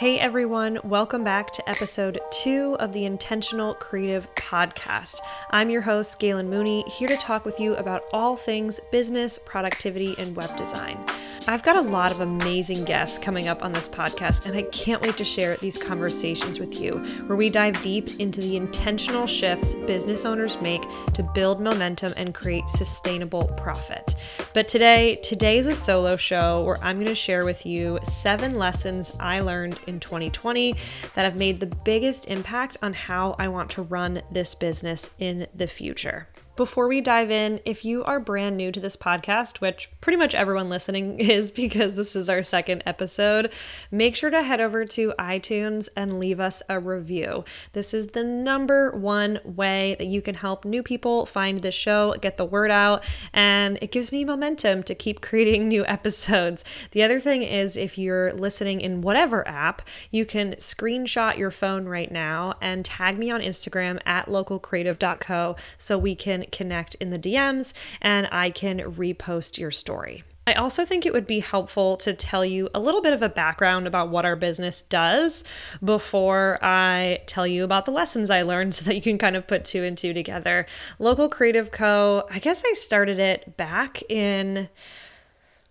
[0.00, 5.20] Hey everyone, welcome back to episode two of the Intentional Creative Podcast.
[5.50, 10.14] I'm your host, Galen Mooney, here to talk with you about all things business, productivity,
[10.18, 10.98] and web design.
[11.48, 15.00] I've got a lot of amazing guests coming up on this podcast, and I can't
[15.00, 19.74] wait to share these conversations with you, where we dive deep into the intentional shifts
[19.74, 20.82] business owners make
[21.14, 24.16] to build momentum and create sustainable profit.
[24.52, 28.56] But today, today is a solo show where I'm going to share with you seven
[28.56, 30.74] lessons I learned in 2020
[31.14, 35.46] that have made the biggest impact on how I want to run this business in
[35.54, 36.28] the future.
[36.60, 40.34] Before we dive in, if you are brand new to this podcast, which pretty much
[40.34, 43.50] everyone listening is because this is our second episode,
[43.90, 47.46] make sure to head over to iTunes and leave us a review.
[47.72, 52.14] This is the number one way that you can help new people find the show,
[52.20, 56.62] get the word out, and it gives me momentum to keep creating new episodes.
[56.90, 61.86] The other thing is, if you're listening in whatever app, you can screenshot your phone
[61.86, 67.18] right now and tag me on Instagram at localcreative.co so we can connect in the
[67.18, 70.24] DMs and I can repost your story.
[70.46, 73.28] I also think it would be helpful to tell you a little bit of a
[73.28, 75.44] background about what our business does
[75.84, 79.46] before I tell you about the lessons I learned so that you can kind of
[79.46, 80.66] put two and two together.
[80.98, 84.68] Local Creative Co., I guess I started it back in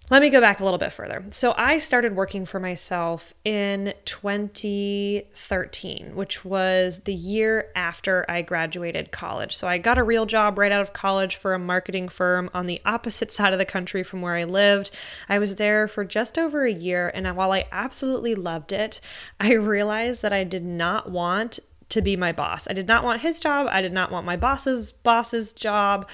[0.09, 1.23] let me go back a little bit further.
[1.29, 9.11] So, I started working for myself in 2013, which was the year after I graduated
[9.11, 9.55] college.
[9.55, 12.65] So, I got a real job right out of college for a marketing firm on
[12.65, 14.91] the opposite side of the country from where I lived.
[15.27, 19.01] I was there for just over a year, and while I absolutely loved it,
[19.39, 22.67] I realized that I did not want to be my boss.
[22.69, 23.67] I did not want his job.
[23.69, 26.09] I did not want my boss's boss's job.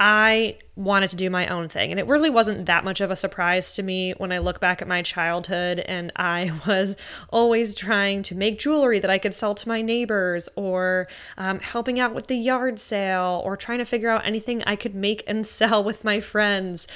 [0.00, 1.90] I wanted to do my own thing.
[1.90, 4.80] And it really wasn't that much of a surprise to me when I look back
[4.80, 6.96] at my childhood and I was
[7.30, 11.98] always trying to make jewelry that I could sell to my neighbors or um, helping
[11.98, 15.44] out with the yard sale or trying to figure out anything I could make and
[15.58, 16.86] sell with my friends.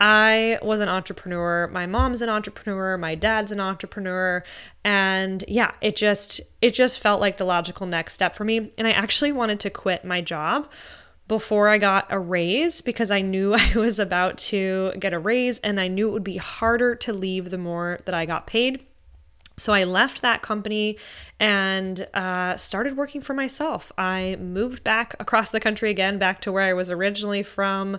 [0.00, 1.68] I was an entrepreneur.
[1.68, 4.42] My mom's an entrepreneur, my dad's an entrepreneur,
[4.84, 8.86] and yeah, it just it just felt like the logical next step for me and
[8.86, 10.68] I actually wanted to quit my job
[11.28, 15.58] before I got a raise because I knew I was about to get a raise
[15.60, 18.86] and I knew it would be harder to leave the more that I got paid.
[19.56, 20.98] So I left that company
[21.38, 23.92] and uh, started working for myself.
[23.98, 27.98] I moved back across the country again, back to where I was originally from.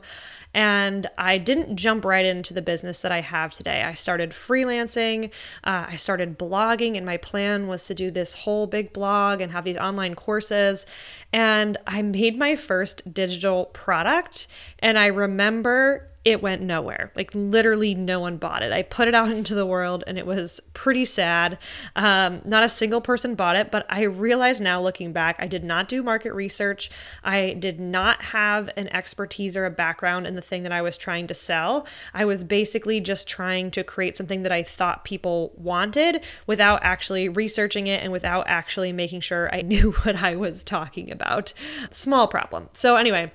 [0.54, 3.84] And I didn't jump right into the business that I have today.
[3.84, 5.32] I started freelancing,
[5.64, 9.52] uh, I started blogging, and my plan was to do this whole big blog and
[9.52, 10.86] have these online courses.
[11.32, 14.48] And I made my first digital product.
[14.80, 17.12] And I remember it went nowhere.
[17.16, 18.72] Like literally, no one bought it.
[18.72, 21.58] I put it out into the world and it was pretty sad.
[21.98, 25.66] Um, not a single person bought it, but I realize now looking back, I did
[25.66, 26.90] not do market research.
[27.24, 30.96] I did not have an expertise or a background in the thing that I was
[30.96, 31.86] trying to sell.
[32.14, 37.28] I was basically just trying to create something that I thought people wanted without actually
[37.28, 41.54] researching it and without actually making sure I knew what I was talking about.
[41.90, 42.70] Small problem.
[42.72, 43.32] So, anyway,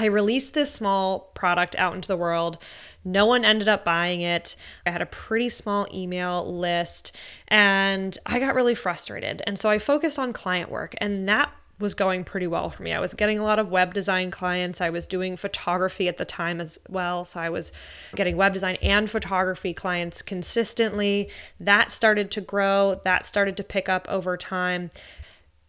[0.00, 2.56] I released this small product out into the world.
[3.04, 4.56] No one ended up buying it.
[4.86, 7.14] I had a pretty small email list
[7.48, 9.42] and I got really frustrated.
[9.46, 12.92] And so I focused on client work, and that was going pretty well for me.
[12.92, 14.80] I was getting a lot of web design clients.
[14.80, 17.24] I was doing photography at the time as well.
[17.24, 17.72] So I was
[18.14, 21.30] getting web design and photography clients consistently.
[21.58, 24.90] That started to grow, that started to pick up over time.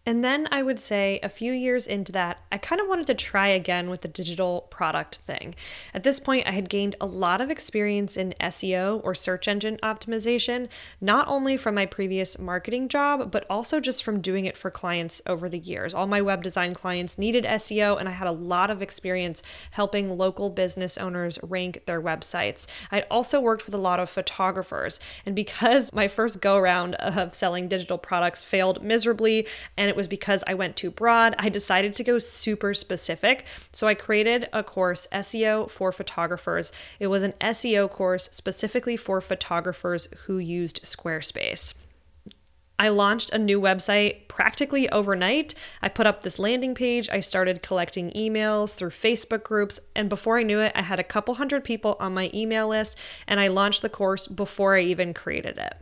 [0.04, 3.14] And then I would say a few years into that, I kind of wanted to
[3.14, 5.54] try again with the digital product thing.
[5.94, 9.78] At this point, I had gained a lot of experience in SEO or search engine
[9.84, 10.70] optimization,
[11.00, 15.22] not only from my previous marketing job, but also just from doing it for clients
[15.28, 15.94] over the years.
[15.94, 20.10] All my web design clients needed SEO, and I had a lot of experience helping
[20.10, 22.66] local business owners rank their websites.
[22.92, 27.36] I'd also worked with a lot of photographers, and because my first go round of
[27.36, 29.46] selling digital products failed miserably
[29.78, 31.36] and it was because I went too broad.
[31.38, 33.46] I decided to go super specific.
[33.74, 36.72] So I created a course, SEO for photographers.
[36.98, 41.74] It was an SEO course specifically for photographers who used Squarespace.
[42.80, 45.54] I launched a new website practically overnight.
[45.82, 47.10] I put up this landing page.
[47.10, 49.82] I started collecting emails through Facebook groups.
[49.94, 52.98] And before I knew it, I had a couple hundred people on my email list.
[53.28, 55.74] And I launched the course before I even created it.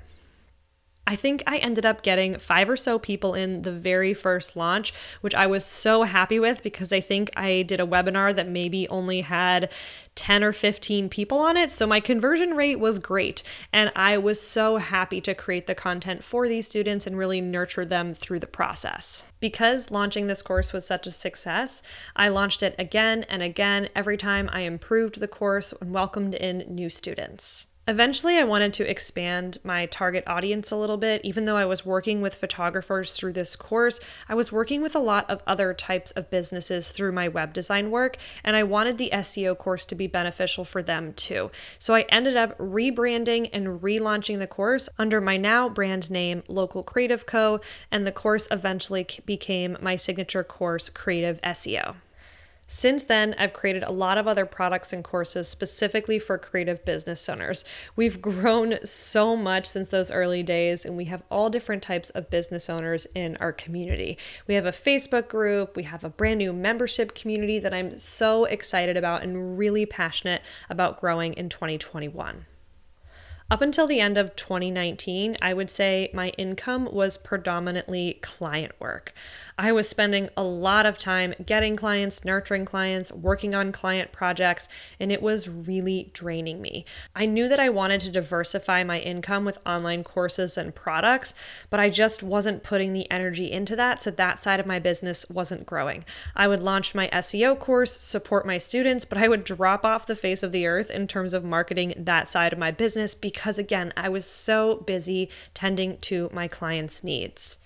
[1.09, 4.94] I think I ended up getting five or so people in the very first launch,
[5.21, 8.88] which I was so happy with because I think I did a webinar that maybe
[8.89, 9.71] only had
[10.13, 11.71] 10 or 15 people on it.
[11.71, 13.41] So my conversion rate was great.
[13.73, 17.85] And I was so happy to create the content for these students and really nurture
[17.85, 19.25] them through the process.
[19.39, 21.81] Because launching this course was such a success,
[22.15, 26.65] I launched it again and again every time I improved the course and welcomed in
[26.67, 27.65] new students.
[27.89, 31.21] Eventually, I wanted to expand my target audience a little bit.
[31.25, 35.00] Even though I was working with photographers through this course, I was working with a
[35.00, 39.09] lot of other types of businesses through my web design work, and I wanted the
[39.12, 41.50] SEO course to be beneficial for them too.
[41.80, 46.83] So I ended up rebranding and relaunching the course under my now brand name, Local
[46.83, 47.59] Creative Co.,
[47.91, 51.95] and the course eventually became my signature course, Creative SEO.
[52.71, 57.27] Since then, I've created a lot of other products and courses specifically for creative business
[57.27, 57.66] owners.
[57.95, 62.30] We've grown so much since those early days, and we have all different types of
[62.30, 64.19] business owners in our community.
[64.45, 68.45] We have a Facebook group, we have a brand new membership community that I'm so
[68.45, 72.45] excited about and really passionate about growing in 2021.
[73.51, 79.12] Up until the end of 2019, I would say my income was predominantly client work.
[79.57, 84.69] I was spending a lot of time getting clients, nurturing clients, working on client projects,
[85.00, 86.86] and it was really draining me.
[87.16, 91.34] I knew that I wanted to diversify my income with online courses and products,
[91.72, 95.28] but I just wasn't putting the energy into that, so that side of my business
[95.28, 96.06] wasn't growing.
[96.36, 100.16] I would launch my SEO course, support my students, but I would drop off the
[100.16, 103.57] face of the earth in terms of marketing that side of my business because because,
[103.57, 107.57] again, I was so busy tending to my clients' needs.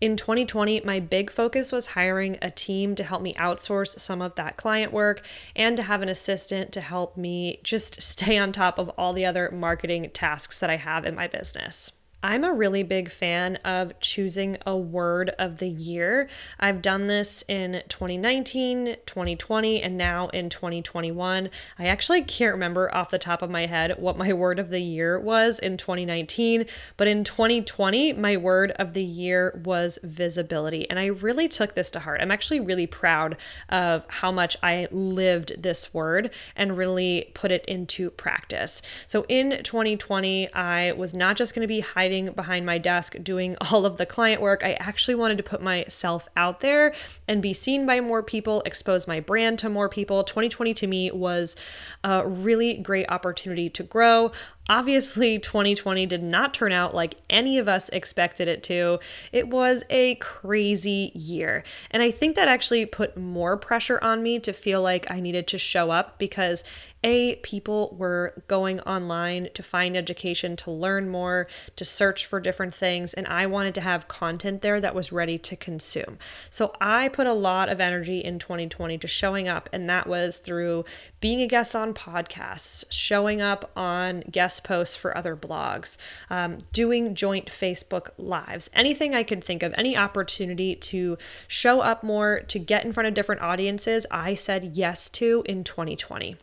[0.00, 4.36] In 2020, my big focus was hiring a team to help me outsource some of
[4.36, 5.26] that client work
[5.56, 9.26] and to have an assistant to help me just stay on top of all the
[9.26, 11.90] other marketing tasks that I have in my business.
[12.26, 16.28] I'm a really big fan of choosing a word of the year.
[16.58, 21.48] I've done this in 2019, 2020, and now in 2021.
[21.78, 24.80] I actually can't remember off the top of my head what my word of the
[24.80, 30.90] year was in 2019, but in 2020, my word of the year was visibility.
[30.90, 32.20] And I really took this to heart.
[32.20, 33.36] I'm actually really proud
[33.68, 38.82] of how much I lived this word and really put it into practice.
[39.06, 41.82] So in 2020, I was not just going to be
[42.24, 44.64] behind my desk doing all of the client work.
[44.64, 46.94] I actually wanted to put myself out there
[47.28, 50.24] and be seen by more people, expose my brand to more people.
[50.24, 51.54] 2020 to me was
[52.02, 54.32] a really great opportunity to grow.
[54.68, 58.98] Obviously, 2020 did not turn out like any of us expected it to.
[59.32, 61.62] It was a crazy year.
[61.90, 65.46] And I think that actually put more pressure on me to feel like I needed
[65.48, 66.64] to show up because
[67.04, 71.46] A, people were going online to find education, to learn more,
[71.76, 73.14] to search for different things.
[73.14, 76.18] And I wanted to have content there that was ready to consume.
[76.50, 79.68] So I put a lot of energy in 2020 to showing up.
[79.72, 80.84] And that was through
[81.20, 85.96] being a guest on podcasts, showing up on guest guest posts for other blogs,
[86.30, 92.02] um, doing joint Facebook lives, anything I could think of, any opportunity to show up
[92.02, 96.36] more, to get in front of different audiences, I said yes to in 2020.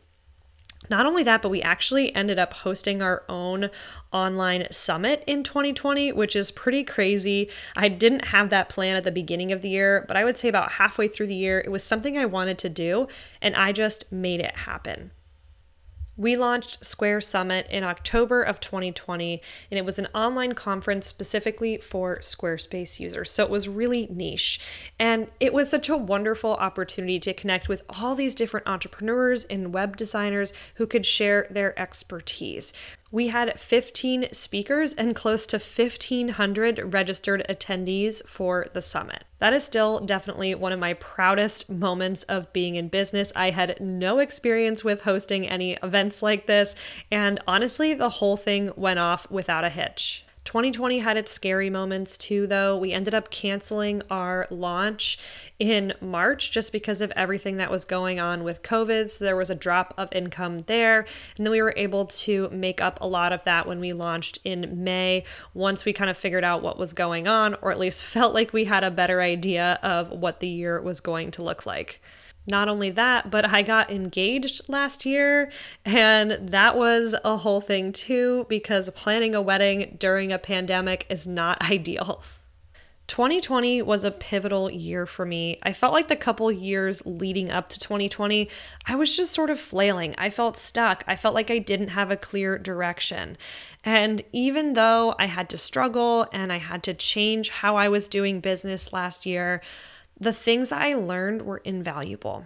[0.90, 3.70] Not only that, but we actually ended up hosting our own
[4.12, 7.50] online summit in 2020, which is pretty crazy.
[7.76, 10.50] I didn't have that plan at the beginning of the year, but I would say
[10.50, 13.08] about halfway through the year, it was something I wanted to do,
[13.42, 15.12] and I just made it happen.
[16.16, 21.78] We launched Square Summit in October of 2020, and it was an online conference specifically
[21.78, 23.32] for Squarespace users.
[23.32, 24.60] So it was really niche.
[25.00, 29.74] And it was such a wonderful opportunity to connect with all these different entrepreneurs and
[29.74, 32.74] web designers who could share their expertise.
[33.14, 39.24] We had 15 speakers and close to 1,500 registered attendees for the summit.
[39.38, 43.32] That is still definitely one of my proudest moments of being in business.
[43.36, 46.74] I had no experience with hosting any events like this,
[47.12, 50.26] and honestly, the whole thing went off without a hitch.
[50.46, 52.78] 2020 had its scary moments too, though.
[52.78, 55.18] We ended up canceling our launch
[55.58, 59.10] in March just because of everything that was going on with COVID.
[59.10, 61.06] So there was a drop of income there.
[61.38, 64.40] And then we were able to make up a lot of that when we launched
[64.44, 65.24] in May
[65.54, 68.52] once we kind of figured out what was going on, or at least felt like
[68.52, 72.02] we had a better idea of what the year was going to look like.
[72.46, 75.50] Not only that, but I got engaged last year,
[75.86, 81.26] and that was a whole thing too because planning a wedding during a pandemic is
[81.26, 82.22] not ideal.
[83.08, 85.60] 2020 was a pivotal year for me.
[85.62, 88.50] I felt like the couple years leading up to 2020,
[88.88, 90.16] I was just sort of flailing.
[90.18, 91.04] I felt stuck.
[91.06, 93.38] I felt like I didn't have a clear direction.
[93.84, 98.08] And even though I had to struggle and I had to change how I was
[98.08, 99.62] doing business last year,
[100.24, 102.46] the things I learned were invaluable.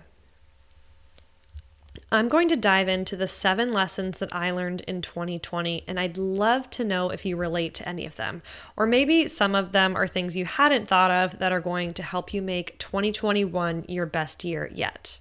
[2.12, 6.18] I'm going to dive into the seven lessons that I learned in 2020, and I'd
[6.18, 8.42] love to know if you relate to any of them.
[8.78, 12.04] Or maybe some of them are things you hadn't thought of that are going to
[12.04, 15.20] help you make 2021 your best year yet.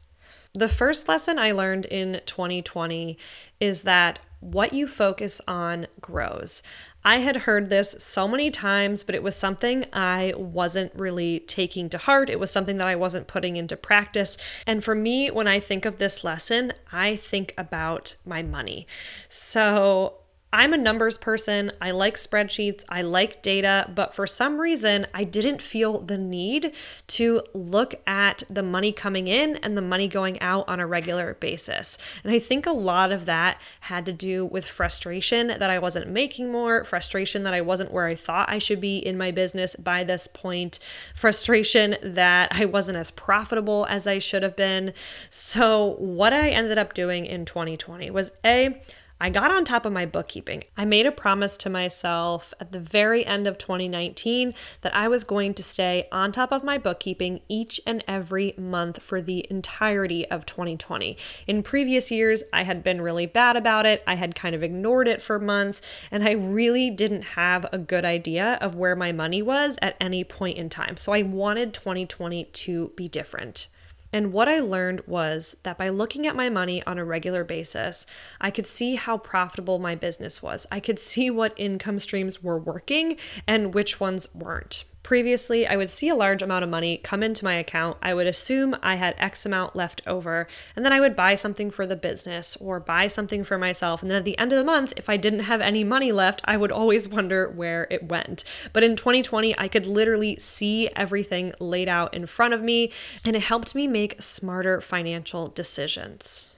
[0.55, 3.19] The first lesson I learned in 2020
[3.61, 6.63] is that what you focus on grows.
[7.07, 11.89] I had heard this so many times, but it was something I wasn't really taking
[11.91, 12.29] to heart.
[12.29, 14.37] It was something that I wasn't putting into practice.
[14.67, 18.89] And for me, when I think of this lesson, I think about my money.
[19.29, 20.15] So
[20.53, 21.73] I'm a numbers person.
[21.81, 22.85] I like spreadsheets.
[22.89, 26.73] I like data, but for some reason, I didn't feel the need
[27.09, 31.35] to look at the money coming in and the money going out on a regular
[31.35, 31.99] basis.
[32.23, 36.09] And I think a lot of that had to do with frustration that I wasn't
[36.09, 39.75] making more, frustration that I wasn't where I thought I should be in my business
[39.75, 40.79] by this point,
[41.15, 44.95] frustration that I wasn't as profitable as I should have been.
[45.29, 48.81] So, what I ended up doing in 2020 was A,
[49.19, 50.65] I got on top of my bookkeeping.
[50.77, 55.25] I made a promise to myself at the very end of 2019 that I was
[55.25, 60.27] going to stay on top of my bookkeeping each and every month for the entirety
[60.31, 61.17] of 2020.
[61.47, 64.03] In previous years, I had been really bad about it.
[64.07, 65.81] I had kind of ignored it for months,
[66.11, 70.25] and I really didn't have a good idea of where my money was at any
[70.25, 70.99] point in time.
[70.99, 73.69] So I wanted 2020 to be different.
[74.13, 78.07] And what I learned was that by looking at my money on a regular basis,
[78.41, 80.67] I could see how profitable my business was.
[80.71, 84.85] I could see what income streams were working and which ones weren't.
[85.07, 87.97] Previously, I would see a large amount of money come into my account.
[88.03, 91.71] I would assume I had X amount left over, and then I would buy something
[91.71, 94.03] for the business or buy something for myself.
[94.03, 96.41] And then at the end of the month, if I didn't have any money left,
[96.45, 98.43] I would always wonder where it went.
[98.73, 102.91] But in 2020, I could literally see everything laid out in front of me,
[103.25, 106.56] and it helped me make smarter financial decisions.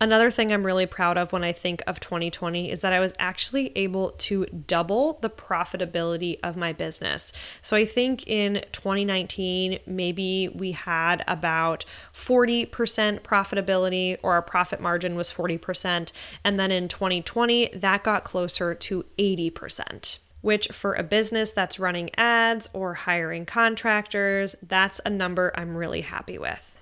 [0.00, 3.16] Another thing I'm really proud of when I think of 2020 is that I was
[3.18, 7.32] actually able to double the profitability of my business.
[7.62, 12.68] So I think in 2019, maybe we had about 40%
[13.22, 16.12] profitability or our profit margin was 40%.
[16.44, 22.08] And then in 2020, that got closer to 80% which for a business that's running
[22.16, 26.77] ads or hiring contractors, that's a number I'm really happy with.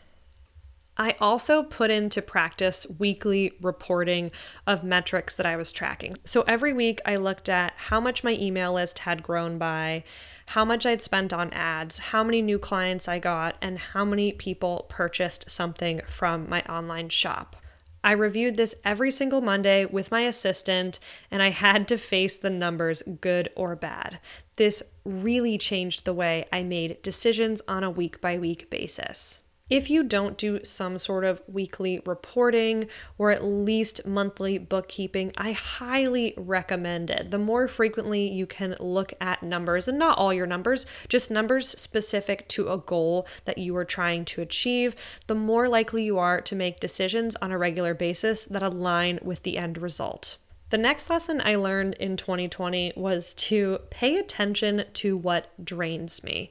[0.98, 4.30] I also put into practice weekly reporting
[4.66, 6.16] of metrics that I was tracking.
[6.24, 10.04] So every week I looked at how much my email list had grown by,
[10.46, 14.32] how much I'd spent on ads, how many new clients I got, and how many
[14.32, 17.56] people purchased something from my online shop.
[18.02, 21.00] I reviewed this every single Monday with my assistant,
[21.30, 24.20] and I had to face the numbers, good or bad.
[24.56, 29.42] This really changed the way I made decisions on a week by week basis.
[29.68, 35.52] If you don't do some sort of weekly reporting or at least monthly bookkeeping, I
[35.52, 37.32] highly recommend it.
[37.32, 41.68] The more frequently you can look at numbers, and not all your numbers, just numbers
[41.68, 44.94] specific to a goal that you are trying to achieve,
[45.26, 49.42] the more likely you are to make decisions on a regular basis that align with
[49.42, 50.38] the end result.
[50.70, 56.50] The next lesson I learned in 2020 was to pay attention to what drains me.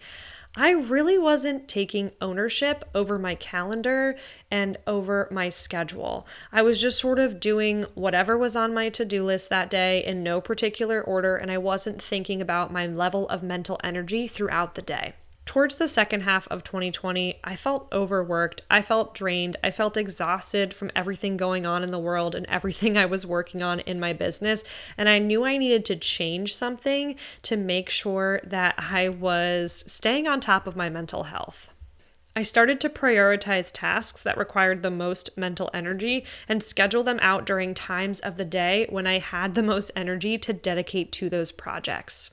[0.58, 4.16] I really wasn't taking ownership over my calendar
[4.50, 6.26] and over my schedule.
[6.52, 10.04] I was just sort of doing whatever was on my to do list that day
[10.04, 14.76] in no particular order, and I wasn't thinking about my level of mental energy throughout
[14.76, 15.16] the day.
[15.46, 18.64] Towards the second half of 2020, I felt overworked.
[18.70, 19.58] I felt drained.
[19.64, 23.62] I felt exhausted from everything going on in the world and everything I was working
[23.62, 24.64] on in my business.
[24.98, 30.28] And I knew I needed to change something to make sure that I was staying
[30.28, 31.72] on top of my mental health.
[32.36, 37.46] I started to prioritize tasks that required the most mental energy and schedule them out
[37.46, 41.54] during times of the day when I had the most energy to dedicate to those
[41.54, 42.32] projects.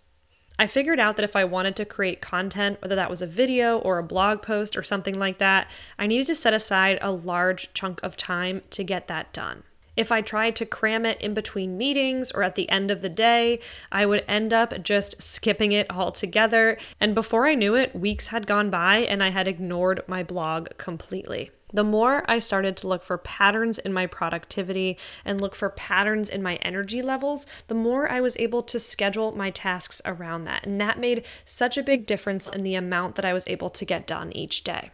[0.58, 3.78] I figured out that if I wanted to create content, whether that was a video
[3.78, 7.72] or a blog post or something like that, I needed to set aside a large
[7.74, 9.64] chunk of time to get that done.
[9.96, 13.10] If I tried to cram it in between meetings or at the end of the
[13.10, 16.78] day, I would end up just skipping it altogether.
[16.98, 20.68] And before I knew it, weeks had gone by and I had ignored my blog
[20.78, 21.50] completely.
[21.72, 26.28] The more I started to look for patterns in my productivity and look for patterns
[26.28, 30.66] in my energy levels, the more I was able to schedule my tasks around that.
[30.66, 33.84] And that made such a big difference in the amount that I was able to
[33.84, 34.90] get done each day.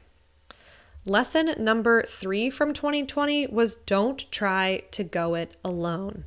[1.04, 6.24] Lesson number three from 2020 was don't try to go it alone.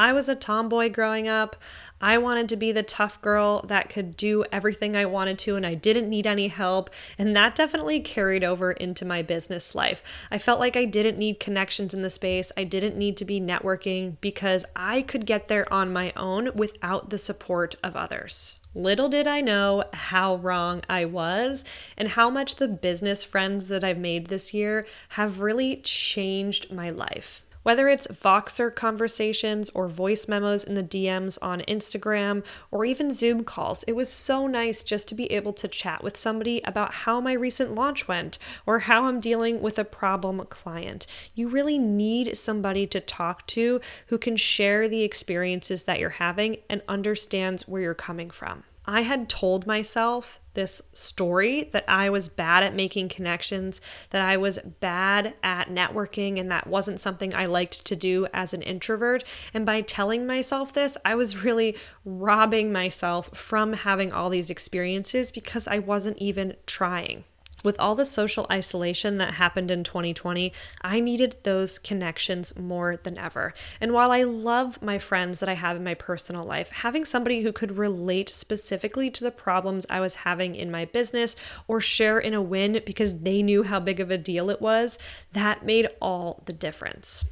[0.00, 1.56] I was a tomboy growing up.
[2.00, 5.66] I wanted to be the tough girl that could do everything I wanted to, and
[5.66, 6.88] I didn't need any help.
[7.18, 10.02] And that definitely carried over into my business life.
[10.30, 13.42] I felt like I didn't need connections in the space, I didn't need to be
[13.42, 18.58] networking because I could get there on my own without the support of others.
[18.74, 21.62] Little did I know how wrong I was
[21.98, 26.88] and how much the business friends that I've made this year have really changed my
[26.88, 27.42] life.
[27.70, 33.44] Whether it's Voxer conversations or voice memos in the DMs on Instagram or even Zoom
[33.44, 37.20] calls, it was so nice just to be able to chat with somebody about how
[37.20, 41.06] my recent launch went or how I'm dealing with a problem client.
[41.36, 46.56] You really need somebody to talk to who can share the experiences that you're having
[46.68, 48.64] and understands where you're coming from.
[48.90, 53.80] I had told myself this story that I was bad at making connections,
[54.10, 58.52] that I was bad at networking, and that wasn't something I liked to do as
[58.52, 59.22] an introvert.
[59.54, 65.30] And by telling myself this, I was really robbing myself from having all these experiences
[65.30, 67.22] because I wasn't even trying
[67.64, 70.52] with all the social isolation that happened in 2020,
[70.82, 73.52] I needed those connections more than ever.
[73.80, 77.42] And while I love my friends that I have in my personal life, having somebody
[77.42, 81.36] who could relate specifically to the problems I was having in my business
[81.68, 84.98] or share in a win because they knew how big of a deal it was,
[85.32, 87.24] that made all the difference.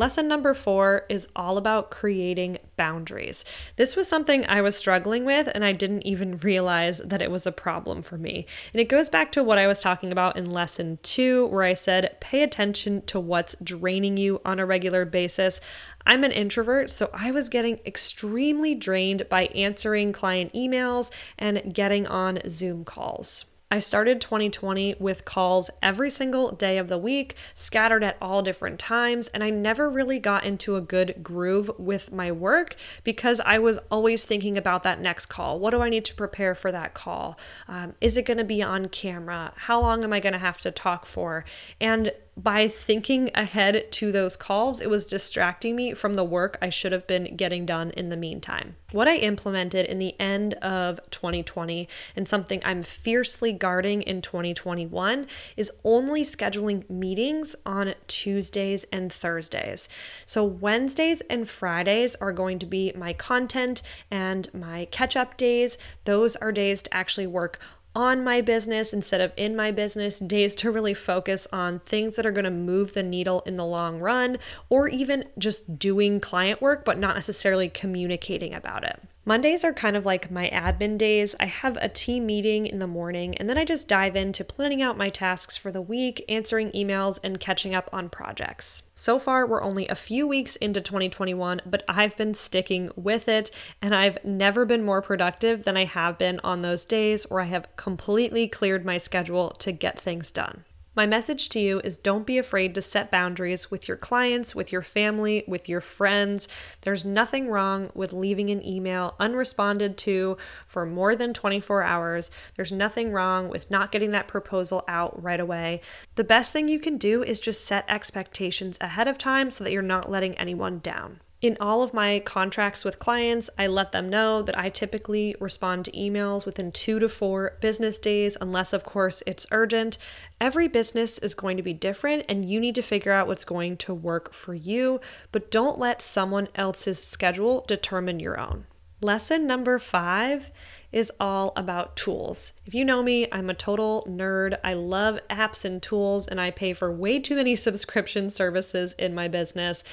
[0.00, 3.44] Lesson number four is all about creating boundaries.
[3.76, 7.46] This was something I was struggling with, and I didn't even realize that it was
[7.46, 8.46] a problem for me.
[8.72, 11.74] And it goes back to what I was talking about in lesson two, where I
[11.74, 15.60] said, pay attention to what's draining you on a regular basis.
[16.06, 22.06] I'm an introvert, so I was getting extremely drained by answering client emails and getting
[22.06, 23.44] on Zoom calls.
[23.72, 28.80] I started 2020 with calls every single day of the week, scattered at all different
[28.80, 32.74] times, and I never really got into a good groove with my work
[33.04, 35.60] because I was always thinking about that next call.
[35.60, 37.38] What do I need to prepare for that call?
[37.68, 39.52] Um, is it going to be on camera?
[39.54, 41.44] How long am I going to have to talk for?
[41.80, 42.10] And
[42.42, 46.92] by thinking ahead to those calls, it was distracting me from the work I should
[46.92, 48.76] have been getting done in the meantime.
[48.92, 55.26] What I implemented in the end of 2020 and something I'm fiercely guarding in 2021
[55.56, 59.88] is only scheduling meetings on Tuesdays and Thursdays.
[60.24, 65.78] So, Wednesdays and Fridays are going to be my content and my catch up days.
[66.04, 67.60] Those are days to actually work
[67.94, 72.24] on my business instead of in my business, days to really focus on things that
[72.26, 76.62] are going to move the needle in the long run, or even just doing client
[76.62, 79.00] work, but not necessarily communicating about it.
[79.30, 81.36] Mondays are kind of like my admin days.
[81.38, 84.82] I have a team meeting in the morning, and then I just dive into planning
[84.82, 88.82] out my tasks for the week, answering emails, and catching up on projects.
[88.96, 93.52] So far, we're only a few weeks into 2021, but I've been sticking with it,
[93.80, 97.44] and I've never been more productive than I have been on those days where I
[97.44, 100.64] have completely cleared my schedule to get things done.
[100.96, 104.72] My message to you is don't be afraid to set boundaries with your clients, with
[104.72, 106.48] your family, with your friends.
[106.80, 112.32] There's nothing wrong with leaving an email unresponded to for more than 24 hours.
[112.56, 115.80] There's nothing wrong with not getting that proposal out right away.
[116.16, 119.72] The best thing you can do is just set expectations ahead of time so that
[119.72, 121.20] you're not letting anyone down.
[121.40, 125.86] In all of my contracts with clients, I let them know that I typically respond
[125.86, 129.96] to emails within two to four business days, unless, of course, it's urgent.
[130.38, 133.78] Every business is going to be different, and you need to figure out what's going
[133.78, 135.00] to work for you,
[135.32, 138.66] but don't let someone else's schedule determine your own.
[139.00, 140.50] Lesson number five
[140.92, 142.52] is all about tools.
[142.66, 144.58] If you know me, I'm a total nerd.
[144.64, 149.14] I love apps and tools, and I pay for way too many subscription services in
[149.14, 149.84] my business.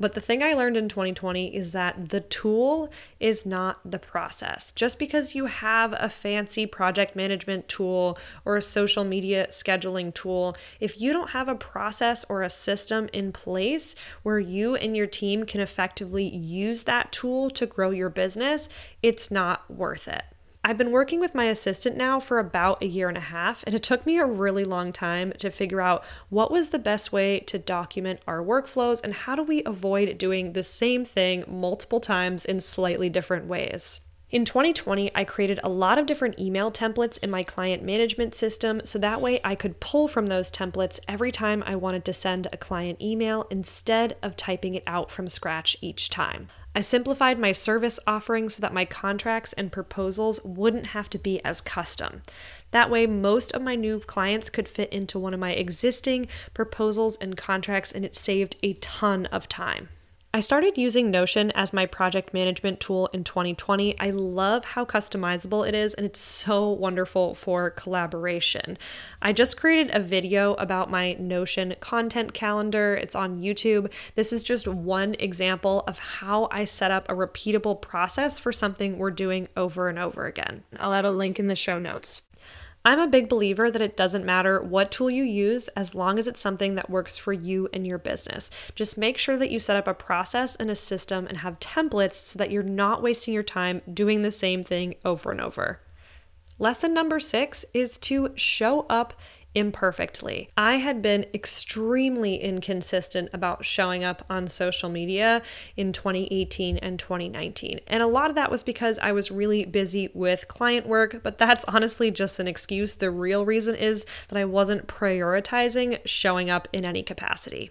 [0.00, 2.90] But the thing I learned in 2020 is that the tool
[3.20, 4.72] is not the process.
[4.72, 10.56] Just because you have a fancy project management tool or a social media scheduling tool,
[10.80, 15.06] if you don't have a process or a system in place where you and your
[15.06, 18.68] team can effectively use that tool to grow your business,
[19.02, 20.24] it's not worth it.
[20.68, 23.72] I've been working with my assistant now for about a year and a half, and
[23.72, 27.38] it took me a really long time to figure out what was the best way
[27.38, 32.44] to document our workflows and how do we avoid doing the same thing multiple times
[32.44, 34.00] in slightly different ways.
[34.28, 38.80] In 2020, I created a lot of different email templates in my client management system
[38.82, 42.48] so that way I could pull from those templates every time I wanted to send
[42.52, 46.48] a client email instead of typing it out from scratch each time.
[46.76, 51.42] I simplified my service offerings so that my contracts and proposals wouldn't have to be
[51.42, 52.20] as custom.
[52.70, 57.16] That way, most of my new clients could fit into one of my existing proposals
[57.16, 59.88] and contracts, and it saved a ton of time.
[60.36, 63.98] I started using Notion as my project management tool in 2020.
[63.98, 68.76] I love how customizable it is, and it's so wonderful for collaboration.
[69.22, 72.94] I just created a video about my Notion content calendar.
[72.96, 73.90] It's on YouTube.
[74.14, 78.98] This is just one example of how I set up a repeatable process for something
[78.98, 80.64] we're doing over and over again.
[80.78, 82.20] I'll add a link in the show notes.
[82.86, 86.28] I'm a big believer that it doesn't matter what tool you use as long as
[86.28, 88.48] it's something that works for you and your business.
[88.76, 92.12] Just make sure that you set up a process and a system and have templates
[92.12, 95.80] so that you're not wasting your time doing the same thing over and over.
[96.60, 99.14] Lesson number six is to show up
[99.56, 100.50] imperfectly.
[100.56, 105.42] I had been extremely inconsistent about showing up on social media
[105.76, 107.80] in 2018 and 2019.
[107.86, 111.38] And a lot of that was because I was really busy with client work, but
[111.38, 112.94] that's honestly just an excuse.
[112.96, 117.70] The real reason is that I wasn't prioritizing showing up in any capacity.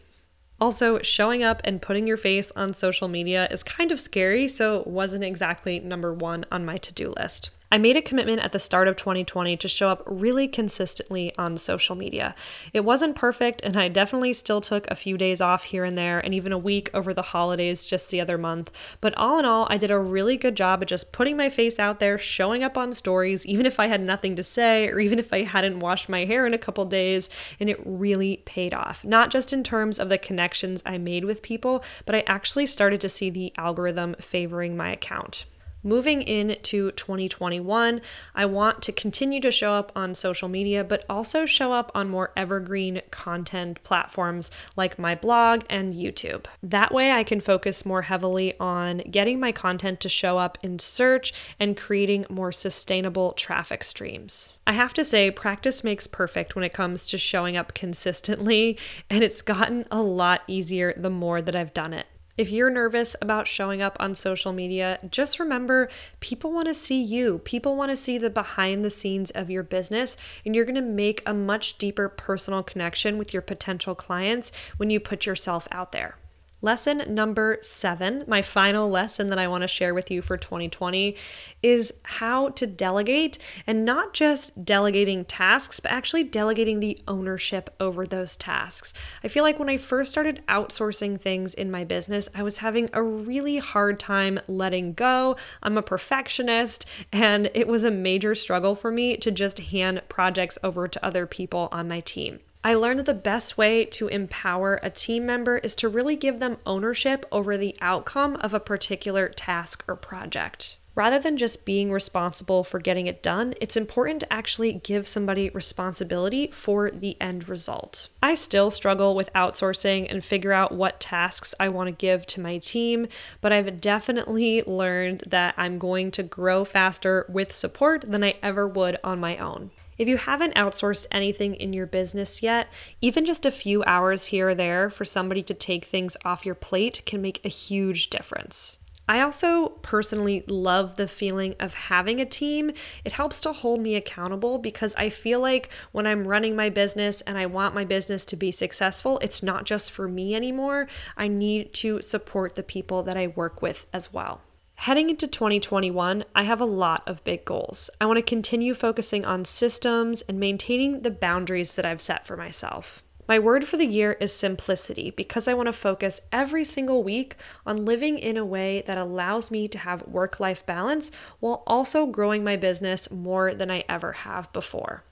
[0.59, 4.83] Also, showing up and putting your face on social media is kind of scary, so
[4.87, 7.51] wasn't exactly number one on my to do list.
[7.75, 11.57] I made a commitment at the start of 2020 to show up really consistently on
[11.57, 12.33] social media.
[12.71, 16.19] It wasn't perfect, and I definitely still took a few days off here and there,
[16.19, 18.71] and even a week over the holidays just the other month.
[19.01, 21.77] But all in all, I did a really good job of just putting my face
[21.77, 25.19] out there, showing up on stories, even if I had nothing to say, or even
[25.19, 27.27] if I hadn't washed my hair in a couple days,
[27.59, 29.03] and it really paid off.
[29.03, 33.01] Not just in terms of the connections I made with people, but I actually started
[33.01, 35.43] to see the algorithm favoring my account.
[35.85, 38.01] Moving into 2021,
[38.33, 42.09] I want to continue to show up on social media, but also show up on
[42.09, 46.47] more evergreen content platforms like my blog and YouTube.
[46.63, 50.79] That way, I can focus more heavily on getting my content to show up in
[50.79, 54.53] search and creating more sustainable traffic streams.
[54.65, 58.79] I have to say, practice makes perfect when it comes to showing up consistently,
[59.11, 62.07] and it's gotten a lot easier the more that I've done it.
[62.37, 65.87] If you're nervous about showing up on social media, just remember
[66.19, 67.39] people want to see you.
[67.39, 70.81] People want to see the behind the scenes of your business, and you're going to
[70.81, 75.93] make a much deeper personal connection with your potential clients when you put yourself out
[75.93, 76.17] there.
[76.65, 81.15] Lesson number seven, my final lesson that I want to share with you for 2020,
[81.61, 88.07] is how to delegate and not just delegating tasks, but actually delegating the ownership over
[88.07, 88.95] those tasks.
[89.23, 92.89] I feel like when I first started outsourcing things in my business, I was having
[92.93, 95.35] a really hard time letting go.
[95.61, 100.57] I'm a perfectionist, and it was a major struggle for me to just hand projects
[100.63, 102.39] over to other people on my team.
[102.65, 106.39] I learned that the best way to empower a team member is to really give
[106.39, 110.77] them ownership over the outcome of a particular task or project.
[110.95, 115.51] Rather than just being responsible for getting it done, it's important to actually give somebody
[115.51, 118.09] responsibility for the end result.
[118.23, 122.41] I still struggle with outsourcing and figure out what tasks I want to give to
[122.41, 123.05] my team,
[123.41, 128.67] but I've definitely learned that I'm going to grow faster with support than I ever
[128.67, 129.69] would on my own.
[129.97, 134.49] If you haven't outsourced anything in your business yet, even just a few hours here
[134.49, 138.77] or there for somebody to take things off your plate can make a huge difference.
[139.07, 142.71] I also personally love the feeling of having a team.
[143.03, 147.21] It helps to hold me accountable because I feel like when I'm running my business
[147.21, 150.87] and I want my business to be successful, it's not just for me anymore.
[151.15, 154.41] I need to support the people that I work with as well.
[154.79, 157.89] Heading into 2021, I have a lot of big goals.
[157.99, 162.37] I want to continue focusing on systems and maintaining the boundaries that I've set for
[162.37, 163.01] myself.
[163.27, 167.35] My word for the year is simplicity because I want to focus every single week
[167.65, 171.09] on living in a way that allows me to have work life balance
[171.39, 175.04] while also growing my business more than I ever have before.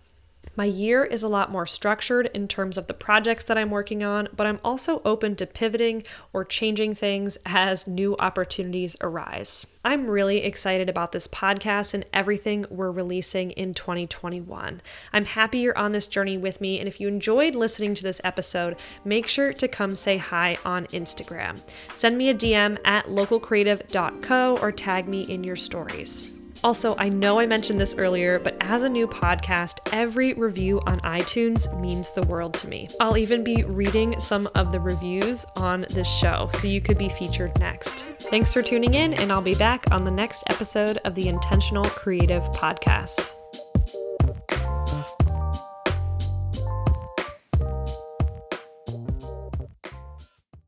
[0.56, 4.04] My year is a lot more structured in terms of the projects that I'm working
[4.04, 9.66] on, but I'm also open to pivoting or changing things as new opportunities arise.
[9.84, 14.82] I'm really excited about this podcast and everything we're releasing in 2021.
[15.12, 18.22] I'm happy you're on this journey with me, and if you enjoyed listening to this
[18.24, 21.62] episode, make sure to come say hi on Instagram.
[21.96, 26.32] Send me a DM at localcreative.co or tag me in your stories.
[26.64, 31.00] Also, I know I mentioned this earlier, but as a new podcast, every review on
[31.02, 32.88] iTunes means the world to me.
[33.00, 37.10] I'll even be reading some of the reviews on this show, so you could be
[37.10, 38.08] featured next.
[38.20, 41.84] Thanks for tuning in, and I'll be back on the next episode of the Intentional
[41.86, 43.32] Creative Podcast.